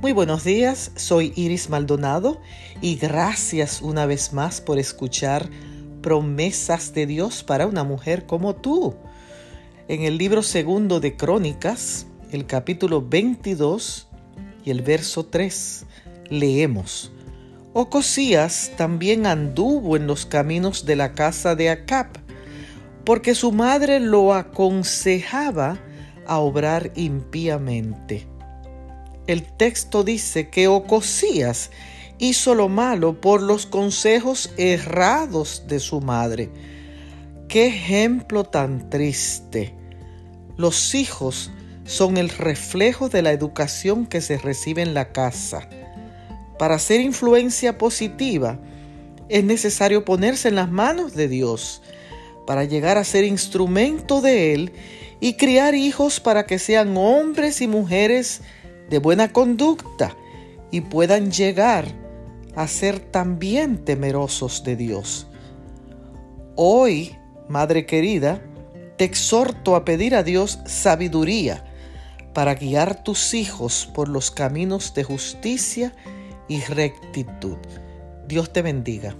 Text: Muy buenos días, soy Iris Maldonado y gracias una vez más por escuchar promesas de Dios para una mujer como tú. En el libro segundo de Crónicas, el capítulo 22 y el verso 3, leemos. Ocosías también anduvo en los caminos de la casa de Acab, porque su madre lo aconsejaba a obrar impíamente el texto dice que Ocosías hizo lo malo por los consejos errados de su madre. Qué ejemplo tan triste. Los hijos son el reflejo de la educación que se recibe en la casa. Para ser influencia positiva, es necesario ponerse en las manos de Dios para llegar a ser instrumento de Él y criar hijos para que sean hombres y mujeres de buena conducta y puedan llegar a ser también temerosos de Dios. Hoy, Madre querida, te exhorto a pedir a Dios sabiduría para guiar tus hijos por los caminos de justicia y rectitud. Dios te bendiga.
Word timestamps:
Muy 0.00 0.12
buenos 0.12 0.44
días, 0.44 0.92
soy 0.94 1.32
Iris 1.34 1.70
Maldonado 1.70 2.40
y 2.80 2.94
gracias 2.94 3.82
una 3.82 4.06
vez 4.06 4.32
más 4.32 4.60
por 4.60 4.78
escuchar 4.78 5.50
promesas 6.02 6.94
de 6.94 7.04
Dios 7.04 7.42
para 7.42 7.66
una 7.66 7.82
mujer 7.82 8.24
como 8.24 8.54
tú. 8.54 8.94
En 9.88 10.02
el 10.02 10.16
libro 10.16 10.44
segundo 10.44 11.00
de 11.00 11.16
Crónicas, 11.16 12.06
el 12.30 12.46
capítulo 12.46 13.02
22 13.02 14.06
y 14.64 14.70
el 14.70 14.82
verso 14.82 15.26
3, 15.26 15.84
leemos. 16.30 17.10
Ocosías 17.72 18.70
también 18.76 19.26
anduvo 19.26 19.96
en 19.96 20.06
los 20.06 20.26
caminos 20.26 20.86
de 20.86 20.94
la 20.94 21.12
casa 21.12 21.56
de 21.56 21.70
Acab, 21.70 22.06
porque 23.04 23.34
su 23.34 23.50
madre 23.50 23.98
lo 23.98 24.32
aconsejaba 24.32 25.76
a 26.24 26.38
obrar 26.38 26.92
impíamente 26.94 28.28
el 29.28 29.44
texto 29.44 30.04
dice 30.04 30.48
que 30.48 30.68
Ocosías 30.68 31.70
hizo 32.18 32.54
lo 32.54 32.68
malo 32.68 33.20
por 33.20 33.42
los 33.42 33.66
consejos 33.66 34.50
errados 34.56 35.64
de 35.68 35.80
su 35.80 36.00
madre. 36.00 36.50
Qué 37.46 37.66
ejemplo 37.66 38.44
tan 38.44 38.88
triste. 38.90 39.74
Los 40.56 40.94
hijos 40.94 41.52
son 41.84 42.16
el 42.16 42.30
reflejo 42.30 43.10
de 43.10 43.22
la 43.22 43.32
educación 43.32 44.06
que 44.06 44.22
se 44.22 44.38
recibe 44.38 44.80
en 44.80 44.94
la 44.94 45.12
casa. 45.12 45.68
Para 46.58 46.78
ser 46.78 47.02
influencia 47.02 47.76
positiva, 47.76 48.58
es 49.28 49.44
necesario 49.44 50.06
ponerse 50.06 50.48
en 50.48 50.54
las 50.54 50.70
manos 50.70 51.14
de 51.14 51.28
Dios 51.28 51.82
para 52.46 52.64
llegar 52.64 52.96
a 52.96 53.04
ser 53.04 53.24
instrumento 53.24 54.22
de 54.22 54.54
Él 54.54 54.72
y 55.20 55.34
criar 55.34 55.74
hijos 55.74 56.18
para 56.18 56.46
que 56.46 56.58
sean 56.58 56.96
hombres 56.96 57.60
y 57.60 57.68
mujeres 57.68 58.40
de 58.90 58.98
buena 58.98 59.32
conducta 59.32 60.16
y 60.70 60.82
puedan 60.82 61.30
llegar 61.30 61.86
a 62.56 62.66
ser 62.66 62.98
también 62.98 63.84
temerosos 63.84 64.64
de 64.64 64.76
Dios. 64.76 65.26
Hoy, 66.56 67.14
Madre 67.48 67.86
querida, 67.86 68.42
te 68.98 69.04
exhorto 69.04 69.74
a 69.76 69.84
pedir 69.84 70.14
a 70.14 70.22
Dios 70.22 70.58
sabiduría 70.66 71.64
para 72.34 72.54
guiar 72.54 73.02
tus 73.04 73.32
hijos 73.32 73.88
por 73.94 74.08
los 74.08 74.30
caminos 74.30 74.92
de 74.92 75.04
justicia 75.04 75.94
y 76.46 76.60
rectitud. 76.60 77.56
Dios 78.26 78.52
te 78.52 78.60
bendiga. 78.62 79.14